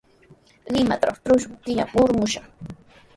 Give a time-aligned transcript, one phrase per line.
[0.73, 2.45] Limatraw trusku killami arumushaq.